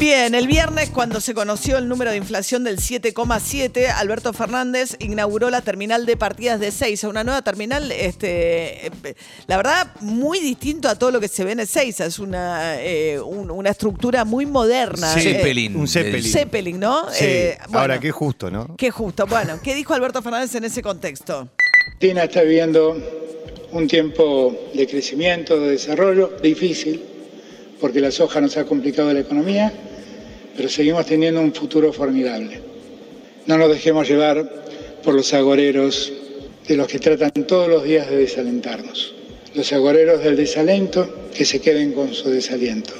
[0.00, 5.50] Bien, el viernes cuando se conoció el número de inflación del 7,7, Alberto Fernández inauguró
[5.50, 8.90] la terminal de partidas de 6, una nueva terminal, este, eh,
[9.46, 13.20] la verdad, muy distinto a todo lo que se ve en Ezeiza, es una, eh,
[13.20, 15.12] un- una estructura muy moderna.
[15.12, 15.76] Sí, Eh, Zeppelin.
[15.76, 16.32] Un Zeppelin.
[16.32, 17.10] Zeppelin, ¿no?
[17.12, 17.24] Sí.
[17.26, 18.74] Eh, bueno, Ahora, qué justo, ¿no?
[18.78, 19.26] Qué justo.
[19.26, 21.46] Bueno, ¿qué dijo Alberto Fernández en ese contexto?
[21.88, 22.96] Argentina está viviendo
[23.72, 27.02] un tiempo de crecimiento, de desarrollo difícil,
[27.78, 29.72] porque la soja nos ha complicado la economía,
[30.56, 32.60] pero seguimos teniendo un futuro formidable.
[33.46, 34.48] No nos dejemos llevar
[35.02, 36.12] por los agoreros
[36.66, 39.14] de los que tratan todos los días de desalentarnos.
[39.54, 42.94] Los agoreros del desalento que se queden con su desaliento.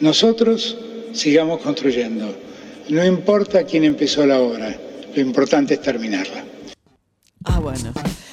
[0.00, 0.78] Nosotros
[1.12, 2.34] sigamos construyendo.
[2.88, 4.74] No importa quién empezó la obra,
[5.14, 6.44] lo importante es terminarla.
[7.44, 7.92] Ah, bueno.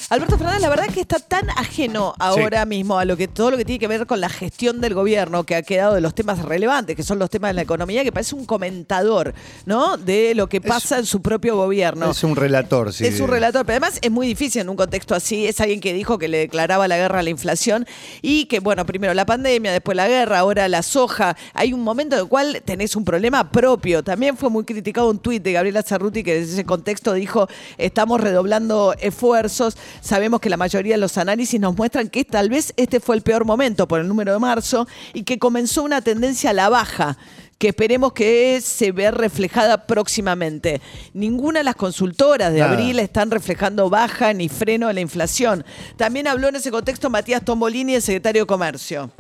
[0.10, 3.58] Alberto Fernández, la verdad que está tan ajeno ahora mismo a lo que todo lo
[3.58, 6.44] que tiene que ver con la gestión del gobierno, que ha quedado de los temas
[6.44, 9.36] relevantes, que son los temas de la economía, que parece un comentador,
[9.68, 9.98] ¿no?
[9.98, 12.10] De lo que pasa en su propio gobierno.
[12.10, 13.06] Es un relator, sí.
[13.06, 15.46] Es un relator, pero además es muy difícil en un contexto así.
[15.46, 17.86] Es alguien que dijo que le declaraba la guerra a la inflación
[18.24, 21.38] y que, bueno, primero la pandemia, después la guerra, ahora la soja.
[21.54, 24.04] Hay un momento en el cual tenés un problema propio.
[24.04, 28.20] También fue muy criticado un tuit de Gabriela Cerruti que desde ese contexto dijo, estamos
[28.20, 29.78] redoblando esfuerzos.
[30.02, 33.22] Sabemos que la mayoría de los análisis nos muestran que tal vez este fue el
[33.22, 37.18] peor momento por el número de marzo y que comenzó una tendencia a la baja
[37.58, 40.80] que esperemos que se vea reflejada próximamente.
[41.14, 42.72] Ninguna de las consultoras de Nada.
[42.72, 45.66] abril están reflejando baja ni freno de la inflación.
[45.98, 49.12] También habló en ese contexto Matías Tombolini, el secretario de Comercio.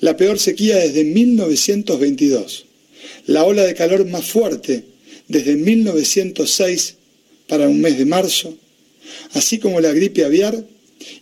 [0.00, 2.64] la peor sequía desde 1922,
[3.26, 4.86] la ola de calor más fuerte
[5.28, 6.96] desde 1906
[7.46, 8.54] para un mes de marzo,
[9.32, 10.64] así como la gripe aviar,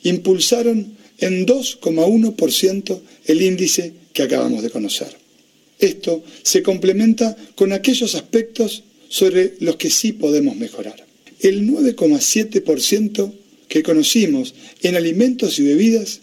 [0.03, 5.09] impulsaron en 2,1% el índice que acabamos de conocer.
[5.79, 11.07] Esto se complementa con aquellos aspectos sobre los que sí podemos mejorar.
[11.41, 13.33] El 9,7%
[13.69, 16.21] que conocimos en alimentos y bebidas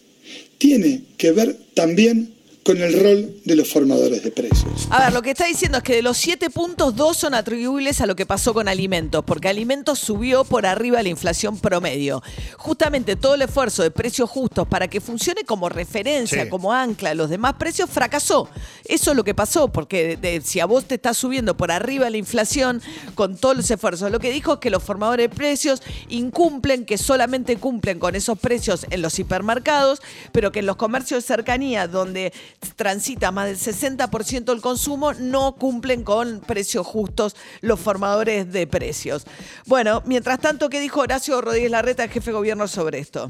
[0.57, 2.34] tiene que ver también
[2.65, 4.87] con el rol de los formadores de precios.
[4.89, 8.01] A ver, lo que está diciendo es que de los siete puntos, dos son atribuibles
[8.01, 12.23] a lo que pasó con alimentos, porque alimentos subió por arriba de la inflación promedio.
[12.57, 16.49] Justamente todo el esfuerzo de precios justos para que funcione como referencia, Sí.
[16.49, 18.49] como ancla a los demás precios, fracasó.
[18.83, 21.71] Eso es lo que pasó, porque de- de- si a vos te está subiendo por
[21.71, 22.81] arriba la inflación
[23.13, 26.97] con todos los esfuerzos, lo que dijo es que los formadores de precios incumplen, que
[26.97, 31.87] solamente cumplen con esos precios en los hipermercados, pero que en los comercios de cercanía,
[31.87, 32.33] donde
[32.75, 39.23] transita más del 60% del consumo, no cumplen con precios justos los formadores de precios.
[39.65, 43.29] Bueno, mientras tanto, ¿qué dijo Horacio Rodríguez Larreta, jefe de gobierno, sobre esto?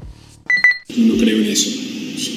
[0.96, 1.70] No creo en eso.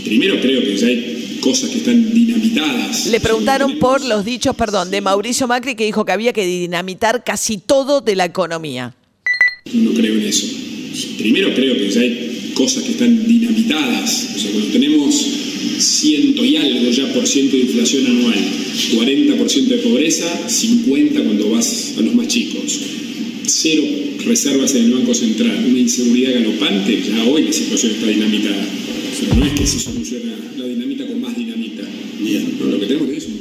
[0.03, 3.05] Primero creo que ya hay cosas que están dinamitadas.
[3.05, 7.23] Le preguntaron por los dichos, perdón, de Mauricio Macri, que dijo que había que dinamitar
[7.23, 8.95] casi todo de la economía.
[9.73, 10.47] No creo en eso.
[11.17, 14.29] Primero creo que ya hay cosas que están dinamitadas.
[14.35, 15.38] O sea, cuando tenemos
[15.79, 18.39] ciento y algo ya por ciento de inflación anual,
[18.93, 22.79] 40% de pobreza, 50 cuando vas a los más chicos,
[23.45, 23.83] cero
[24.25, 28.67] reservas en el Banco Central, una inseguridad galopante, ya hoy la situación está dinamitada.
[29.11, 31.83] O sea, no es que se soluciona la dinamita con más dinamita.
[32.59, 33.38] No, lo que tenemos que es un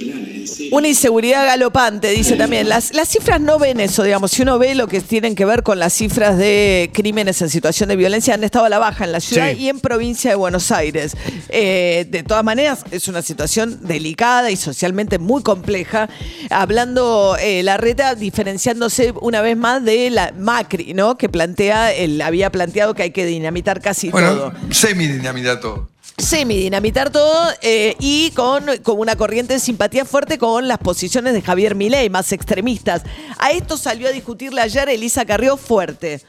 [0.73, 2.69] Una inseguridad galopante, dice también.
[2.69, 4.31] Las, las cifras no ven eso, digamos.
[4.33, 7.89] Si uno ve lo que tienen que ver con las cifras de crímenes en situación
[7.89, 9.59] de violencia, han estado a la baja en la ciudad Sí.
[9.65, 11.17] y en provincia de Buenos Aires.
[11.49, 16.09] Eh, de todas maneras, es una situación delicada y socialmente muy compleja.
[16.51, 21.17] Hablando eh, la reta, diferenciándose una vez más de la Macri, ¿no?
[21.17, 25.89] Que plantea, él había planteado que hay que dinamitar casi Bueno, todo semi-dinamita todo.
[26.19, 27.33] Semidinamitar todo
[27.63, 32.11] eh, y con, con una corriente de simpatía fuerte con las posiciones de Javier Milei,
[32.11, 33.03] más extremistas.
[33.39, 36.21] A esto salió a discutirle ayer Elisa Carrió fuerte.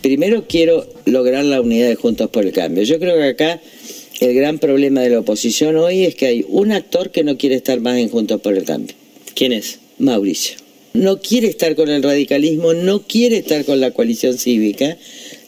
[0.00, 2.84] Primero quiero lograr la unidad de Juntos por el Cambio.
[2.84, 3.60] Yo creo que acá
[4.20, 7.56] el gran problema de la oposición hoy es que hay un actor que no quiere
[7.56, 8.94] estar más en Juntos por el Cambio.
[9.34, 9.80] ¿Quién es?
[9.98, 10.56] Mauricio.
[10.92, 14.96] No quiere estar con el radicalismo, no quiere estar con la coalición cívica.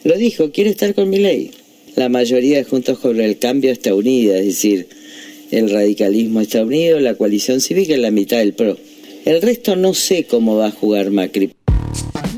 [0.05, 1.50] Lo dijo, quiere estar con mi ley.
[1.97, 4.89] La mayoría de Juntos por el Cambio está unida, es decir,
[5.50, 8.79] el radicalismo está unido, la coalición cívica es la mitad del PRO.
[9.27, 11.53] El resto no sé cómo va a jugar Macri.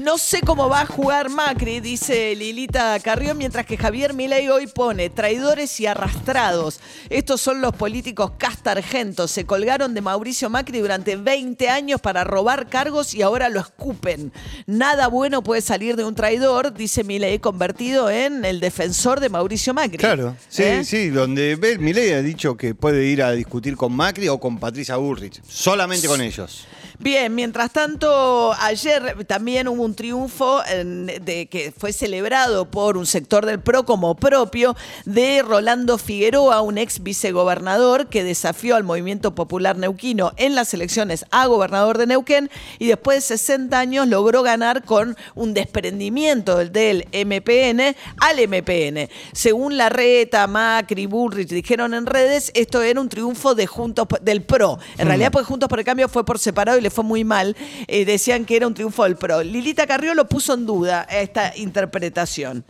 [0.04, 4.66] No sé cómo va a jugar Macri, dice Lilita Carrión, mientras que Javier Milei hoy
[4.66, 6.78] pone traidores y arrastrados.
[7.08, 9.30] Estos son los políticos castargentos.
[9.30, 14.30] Se colgaron de Mauricio Macri durante 20 años para robar cargos y ahora lo escupen.
[14.66, 19.72] Nada bueno puede salir de un traidor, dice Milei, convertido en el defensor de Mauricio
[19.72, 19.96] Macri.
[19.96, 20.84] Claro, sí, ¿Eh?
[20.84, 24.96] sí, donde Milei ha dicho que puede ir a discutir con Macri o con Patricia
[24.96, 26.66] Bullrich, solamente con ellos.
[27.04, 33.04] Bien, mientras tanto, ayer también hubo un triunfo en- de, que fue celebrado por un
[33.04, 34.74] sector del PRO como propio
[35.04, 41.26] de Rolando Figueroa, un ex vicegobernador que desafió al movimiento popular neuquino en las elecciones
[41.30, 42.48] a gobernador de Neuquén
[42.78, 49.10] y después de 60 años logró ganar con un desprendimiento del, del MPN al MPN.
[49.34, 54.42] Según la reta, Macri, Bullrich dijeron en redes, esto era un triunfo de Juntos del
[54.42, 54.78] PRO.
[54.96, 57.56] En realidad, pues Juntos por el Cambio fue por separado y le fue muy mal.
[57.88, 59.42] Eh, decían que era un triunfo del PRO.
[59.42, 62.64] Lilita Carrió lo puso en duda esta interpretación.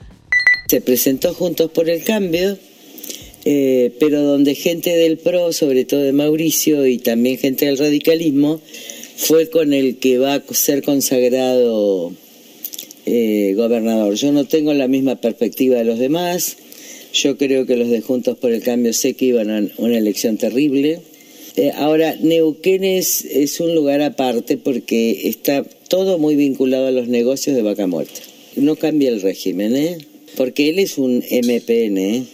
[0.68, 2.58] Se presentó Juntos por el Cambio,
[3.44, 8.60] eh, pero donde gente del PRO, sobre todo de Mauricio y también gente del radicalismo,
[9.16, 12.12] fue con el que va a ser consagrado
[13.06, 14.14] eh, gobernador.
[14.14, 16.56] Yo no tengo la misma perspectiva de los demás.
[17.12, 20.38] Yo creo que los de Juntos por el Cambio sé que iban a una elección
[20.38, 21.00] terrible.
[21.56, 27.06] Eh, ahora, Neuquén es, es un lugar aparte porque está todo muy vinculado a los
[27.06, 28.20] negocios de vaca muerta.
[28.56, 29.98] No cambia el régimen, ¿eh?
[30.36, 32.24] Porque él es un MPN, ¿eh?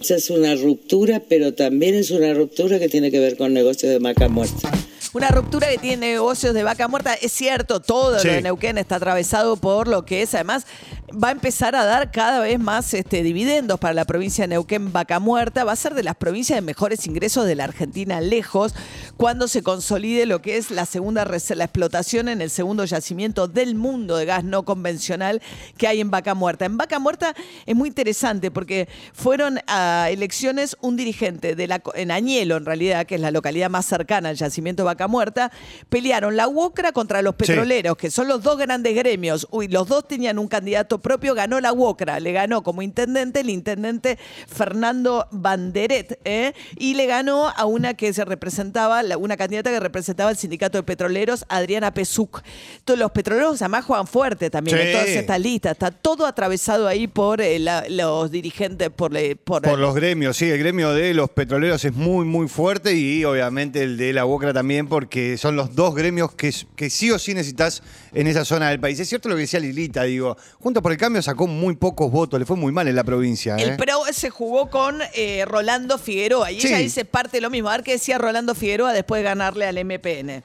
[0.00, 3.92] Esa es una ruptura, pero también es una ruptura que tiene que ver con negocios
[3.92, 4.72] de vaca muerta.
[5.12, 7.14] Una ruptura que tiene negocios de vaca muerta.
[7.14, 8.28] Es cierto, todo Sí.
[8.28, 10.34] lo de Neuquén está atravesado por lo que es.
[10.34, 10.66] Además,
[11.12, 14.92] va a empezar a dar cada vez más este, dividendos para la provincia de Neuquén,
[14.92, 15.64] vaca muerta.
[15.64, 18.72] Va a ser de las provincias de mejores ingresos de la Argentina lejos
[19.16, 23.74] cuando se consolide lo que es la segunda la explotación en el segundo yacimiento del
[23.74, 25.42] mundo de gas no convencional
[25.76, 26.66] que hay en Vaca Muerta.
[26.66, 27.34] En Vaca Muerta
[27.66, 33.06] es muy interesante porque fueron a elecciones un dirigente de la en Añelo, en realidad,
[33.06, 35.50] que es la localidad más cercana al yacimiento de Vaca Muerta,
[35.88, 39.46] pelearon la UOCRA contra los petroleros, que son los dos grandes gremios.
[39.50, 43.50] Uy, los dos tenían un candidato propio, ganó la UOCRA, le ganó como intendente el
[43.50, 46.52] intendente Fernando Banderet, ¿eh?
[46.76, 50.82] y le ganó a una que se representaba, una candidata que representaba el sindicato de
[50.82, 52.42] petroleros, Adriana Pesuc.
[52.84, 54.82] Todos los petroleros además juegan fuerte también Sí.
[54.86, 55.72] en todas estas listas.
[55.72, 60.36] Está todo atravesado ahí por eh, la- los dirigentes, por, le- por, Por los gremios,
[60.36, 64.24] sí, el gremio de los petroleros es muy, muy fuerte y obviamente el de la
[64.26, 67.82] UOCRA también, porque son los dos gremios que, que sí o sí necesitas
[68.12, 69.00] en esa zona del país.
[69.00, 72.38] Es cierto lo que decía Lilita, digo, Juntos por el Cambio sacó muy pocos votos,
[72.38, 73.56] le fue muy mal en la provincia.
[73.56, 73.62] ¿eh?
[73.62, 76.66] El PRO se jugó con eh, Rolando Figueroa y Sí.
[76.66, 77.70] ella dice parte de lo mismo.
[77.70, 80.42] A ver qué decía Rolando Figueroa después de ganarle al MPN.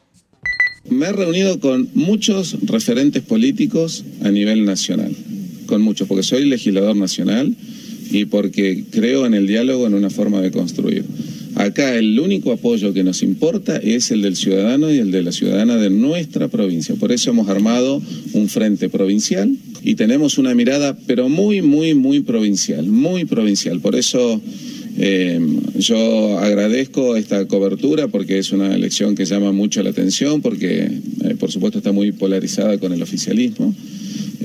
[0.87, 5.15] Me he reunido con muchos referentes políticos a nivel nacional,
[5.65, 7.55] con muchos, porque soy legislador nacional
[8.11, 11.03] y porque creo en el diálogo en una forma de construir.
[11.55, 15.31] Acá el único apoyo que nos importa es el del ciudadano y el de la
[15.31, 16.95] ciudadana de nuestra provincia.
[16.95, 18.01] Por eso hemos armado
[18.33, 23.79] un frente provincial y tenemos una mirada, pero muy, muy, muy provincial, muy provincial.
[23.79, 24.41] Por eso
[24.97, 25.39] eh,
[25.77, 30.89] yo agradezco esta cobertura porque es una elección que llama mucho la atención, porque
[31.23, 33.73] eh, por supuesto está muy polarizada con el oficialismo,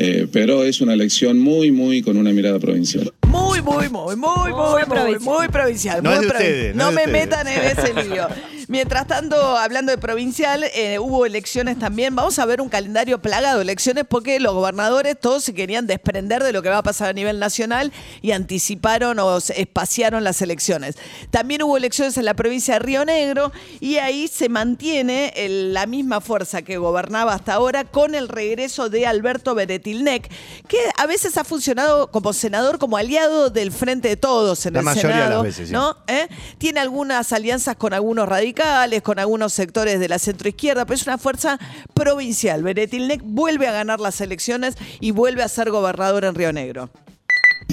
[0.00, 3.12] eh, pero es una elección muy, muy con una mirada provincial.
[3.28, 5.20] Muy, muy, muy, muy, muy, muy, provincial.
[5.20, 6.02] muy provincial.
[6.02, 7.26] No muy es de provi- ustedes, no No es de me ustedes.
[7.28, 8.26] metan en ese lío.
[8.70, 12.14] Mientras tanto, hablando de provincial, eh, hubo elecciones también.
[12.14, 16.44] Vamos a ver un calendario plagado de elecciones porque los gobernadores todos se querían desprender
[16.44, 20.94] de lo que va a pasar a nivel nacional y anticiparon o espaciaron las elecciones.
[21.32, 23.50] También hubo elecciones en la provincia de Río Negro
[23.80, 28.88] y ahí se mantiene el- la misma fuerza que gobernaba hasta ahora con el regreso
[28.88, 30.30] de Alberto Beretilnec,
[30.68, 34.78] que a veces ha funcionado como senador, como aliado del Frente de Todos en La
[34.78, 35.72] el mayoría de las Senado, veces, sí.
[35.74, 35.96] ¿no?
[36.06, 36.28] ¿Eh?
[36.58, 38.59] Tiene algunas alianzas con algunos radicales,
[39.02, 41.58] con algunos sectores de la centroizquierda, pero es una fuerza
[41.94, 42.62] provincial.
[42.62, 46.90] Beretilnec vuelve a ganar las elecciones y vuelve a ser gobernador en Río Negro.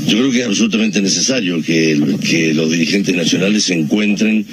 [0.06, 1.96] Yo creo que es absolutamente necesario que,
[2.54, 4.46] los dirigentes nacionales encuentren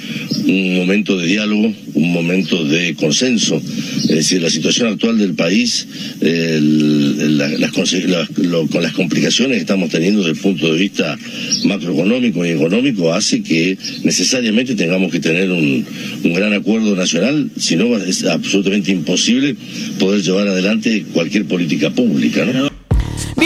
[0.45, 3.61] un momento de diálogo, un momento de consenso.
[4.03, 5.87] Es decir, la situación actual del país,
[6.19, 11.17] la- las, las- lo- con las complicaciones que estamos teniendo desde el punto de vista
[11.65, 15.85] macroeconómico y económico, hace que necesariamente tengamos que tener un,
[16.33, 19.55] gran acuerdo nacional, si no es absolutamente imposible
[19.99, 22.45] poder llevar adelante cualquier política pública.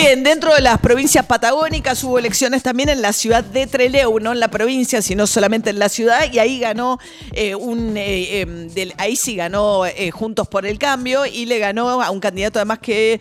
[0.02, 4.32] Bien, dentro de las provincias patagónicas hubo elecciones también en la ciudad de Trelew, no
[4.32, 7.00] en la provincia, sino solamente en la ciudad, y ahí ganó
[7.34, 12.02] eh, un, eh, em, ahí sí ganó eh, Juntos por el Cambio y le ganó
[12.02, 13.20] a un candidato además que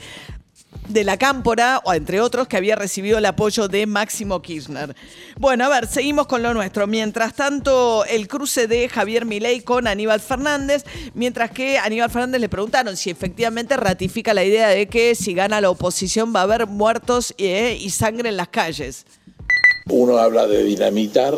[0.89, 4.95] de la Cámpora, o entre otros, que había recibido el apoyo de Máximo Kirchner.
[5.39, 6.87] Bueno, a ver, seguimos con lo nuestro.
[6.87, 12.49] Mientras tanto, el cruce de Javier Milei con Aníbal Fernández, mientras que Aníbal Fernández le
[12.49, 16.67] preguntaron si efectivamente ratifica la idea de que si gana la oposición va a haber
[16.67, 19.05] muertos eh, y sangre en las calles.
[19.91, 21.35] Uno habla de dinamitar,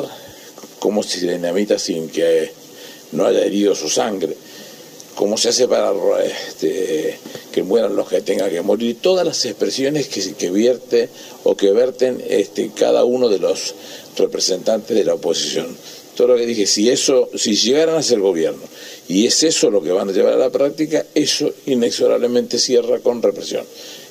[0.78, 2.52] cómo se dinamita sin que
[3.12, 4.37] no haya herido su sangre,
[5.14, 5.93] cómo se hace para
[6.25, 7.19] este,
[7.52, 11.09] que mueran los que tengan que morir, todas las expresiones que, que vierte
[11.45, 13.75] o que verten este, cada uno de los
[14.17, 15.67] representantes de la oposición.
[16.17, 18.62] Todo lo que dije, si eso, si llegaran a ser gobierno
[19.09, 23.23] y es eso lo que van a llevar a la práctica, eso inexorablemente cierra con
[23.23, 23.64] represión.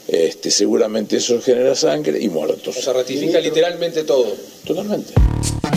[0.08, 2.76] Este, seguramente eso genera sangre y muertos.
[2.76, 4.36] O sea, ratifica literalmente todo.
[4.66, 5.14] Totalmente.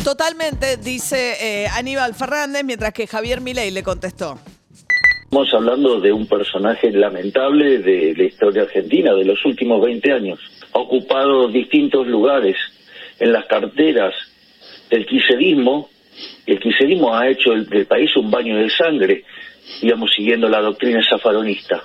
[0.04, 4.38] Totalmente, dice eh, Aníbal Fernández, mientras que Javier Milei le contestó.
[5.32, 10.38] Estamos hablando de un personaje lamentable de la historia argentina de los últimos 20 años.
[10.74, 12.54] Ha ocupado distintos lugares
[13.18, 14.12] en las carteras
[14.90, 15.88] del quiserismo.
[16.44, 19.24] El quiserismo ha hecho del país un baño de sangre,
[19.80, 21.82] digamos, siguiendo la doctrina zafaronista.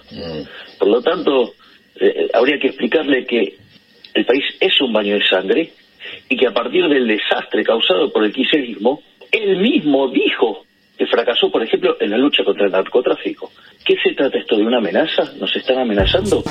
[0.78, 1.54] Por lo tanto,
[2.02, 3.56] eh, habría que explicarle que
[4.14, 5.72] el país es un baño de sangre
[6.28, 9.02] y que a partir del desastre causado por el quiserismo,
[9.32, 10.67] él mismo dijo
[10.98, 13.52] que fracasó, por ejemplo, en la lucha contra el narcotráfico.
[13.86, 15.34] ¿Qué se trata esto de una amenaza?
[15.40, 16.44] ¿Nos están amenazando?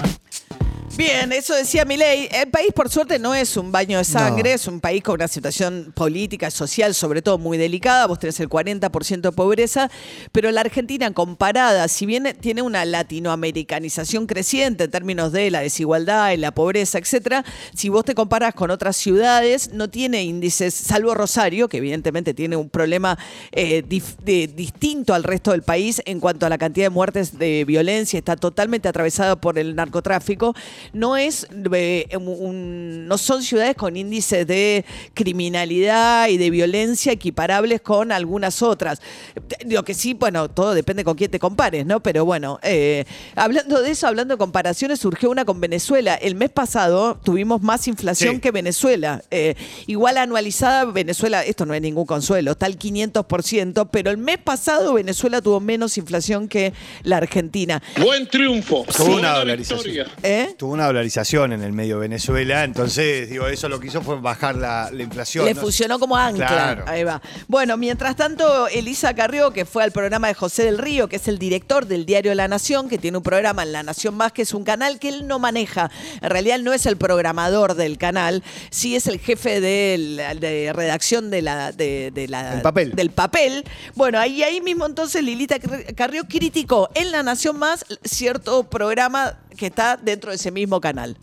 [0.97, 2.27] Bien, eso decía Milei.
[2.33, 5.29] El país, por suerte, no es un baño de sangre, es un país con una
[5.29, 8.07] situación política, social, sobre todo muy delicada.
[8.07, 9.91] Vos tenés el 40% de pobreza,
[10.33, 16.31] pero la Argentina, comparada, si bien tiene una latinoamericanización creciente en términos de la desigualdad
[16.33, 21.13] y la pobreza, etcétera, si vos te comparas con otras ciudades, no tiene índices, salvo
[21.13, 23.19] Rosario, que evidentemente tiene un problema
[23.53, 27.67] eh, de- distinto al resto del país en cuanto a la cantidad de muertes de
[27.67, 30.55] violencia, está totalmente atravesada por el narcotráfico
[30.93, 37.81] no es eh, un- no son ciudades con índices de criminalidad y de violencia equiparables
[37.81, 39.01] con algunas otras.
[39.67, 42.01] Lo que sí, bueno, todo depende con quién te compares, ¿no?
[42.01, 46.15] Pero bueno, eh, hablando de eso, hablando de comparaciones, surgió una con Venezuela.
[46.15, 48.41] El mes pasado tuvimos más inflación Sí.
[48.41, 49.23] que Venezuela.
[49.31, 49.55] Eh,
[49.87, 54.95] igual anualizada, Venezuela, esto no es ningún consuelo, está al 500%, pero el mes pasado
[54.95, 57.83] Venezuela tuvo menos inflación que la Argentina.
[58.01, 58.85] Buen triunfo.
[58.97, 60.07] Tuvo una dolarización.
[60.23, 60.55] ¿Eh?
[60.57, 64.21] Tuvo una dolarización en el medio de Venezuela, entonces, digo, eso lo que hizo fue
[64.21, 65.45] bajar la, la inflación.
[65.45, 65.61] Le ¿no?
[65.61, 66.47] funcionó como ancla.
[66.47, 66.85] Claro.
[66.87, 67.21] Ahí va.
[67.49, 71.27] Bueno, mientras tanto, Elisa Carrió, que fue al programa de José del Río, que es
[71.29, 74.43] el director del diario La Nación, que tiene un programa en La Nación Más, que
[74.43, 75.91] es un canal que él no maneja.
[76.21, 81.31] En realidad él no es el programador del canal, sí es el jefe de, redacción
[81.31, 82.93] de la, de, de la- El papel.
[82.95, 83.65] del papel.
[83.95, 85.57] Bueno, ahí, ahí mismo entonces Lilita
[85.97, 91.17] Carrió criticó en La Nación Más cierto programa que está dentro de ese mismo canal.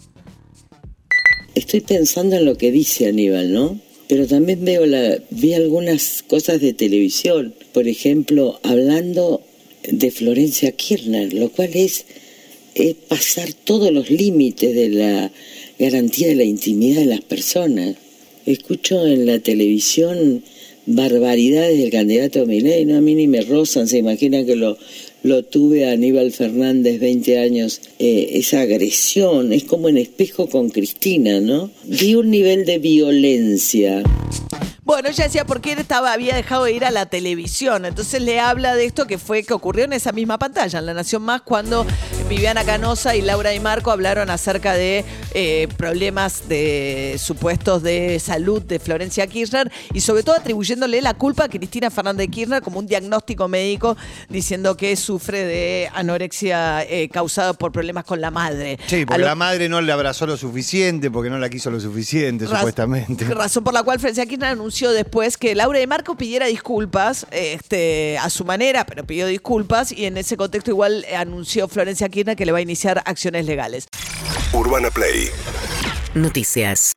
[1.56, 3.80] Estoy pensando en lo que dice Aníbal, ¿no?
[4.08, 9.42] Pero también veo la, vi algunas cosas de televisión, por ejemplo, hablando
[9.88, 12.06] de Florencia Kirchner, lo cual es,
[12.76, 15.32] es pasar todos los límites de la
[15.80, 17.96] garantía de la intimidad de las personas.
[18.46, 20.44] Escucho en la televisión
[20.86, 24.78] barbaridades del candidato Milei, no a mí ni me rozan, se imaginan que lo,
[25.24, 30.70] lo tuve a Aníbal Fernández 20 años, eh, esa agresión, es como en espejo con
[30.70, 31.72] Cristina, ¿no?
[31.86, 34.04] Vi un nivel de violencia.
[34.84, 37.86] Bueno, ella decía por qué él estaba, había dejado de ir a la televisión.
[37.86, 40.94] Entonces le habla de esto que fue que ocurrió en esa misma pantalla, en La
[40.94, 41.86] Nación Más, cuando
[42.36, 48.60] Viviana Canosa y Laura Di Marco hablaron acerca de eh, problemas de supuestos de salud
[48.64, 52.80] de Florencia Kirchner y sobre todo atribuyéndole la culpa a Cristina Fernández de Kirchner como
[52.80, 53.96] un diagnóstico médico
[54.30, 58.80] diciendo que sufre de anorexia eh, causada por problemas con la madre.
[58.88, 61.80] Sí, porque lo- la madre no le abrazó lo suficiente, porque no la quiso lo
[61.80, 63.26] suficiente, Raz- supuestamente.
[63.26, 68.18] Razón por la cual Florencia Kirchner anunció después que Laura de Marco pidiera disculpas este,
[68.18, 72.23] a su manera, pero pidió disculpas y en ese contexto igual eh, anunció Florencia Kirchner
[72.36, 73.86] que le va a iniciar acciones legales.
[74.54, 75.30] Urbana Play
[76.16, 76.92] Noticias.